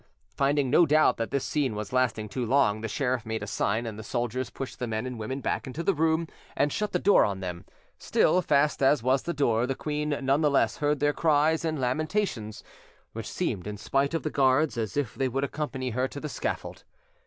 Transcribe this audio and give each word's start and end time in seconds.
Finding, 0.35 0.71
no 0.71 0.87
doubt, 0.87 1.17
that 1.17 1.29
this 1.29 1.45
scene 1.45 1.75
was 1.75 1.93
lasting 1.93 2.27
too 2.27 2.43
long, 2.43 2.81
the 2.81 2.87
sheriff 2.87 3.23
made 3.23 3.43
a 3.43 3.45
sign, 3.45 3.85
and 3.85 3.99
the 3.99 4.03
soldiers 4.03 4.49
pushed 4.49 4.79
the 4.79 4.87
men 4.87 5.05
and 5.05 5.19
women 5.19 5.41
back 5.41 5.67
into 5.67 5.83
the 5.83 5.93
room 5.93 6.25
and 6.57 6.73
shut 6.73 6.91
the 6.91 6.97
door 6.97 7.23
on 7.23 7.39
them; 7.39 7.65
still, 7.99 8.41
fast 8.41 8.81
as 8.81 9.03
was 9.03 9.21
the 9.21 9.31
door, 9.31 9.67
the 9.67 9.75
queen 9.75 10.09
none 10.23 10.41
the 10.41 10.49
less 10.49 10.77
heard 10.77 11.01
their 11.01 11.13
cries 11.13 11.63
and 11.63 11.79
lamentations, 11.79 12.63
which 13.13 13.29
seemed, 13.29 13.67
in 13.67 13.77
spite 13.77 14.15
of 14.15 14.23
the 14.23 14.31
guards, 14.31 14.75
as 14.75 14.97
if 14.97 15.13
they 15.13 15.27
would 15.27 15.43
accompany 15.43 15.91
her 15.91 16.07
to 16.07 16.19
the 16.19 16.27
scaffold. 16.29 16.83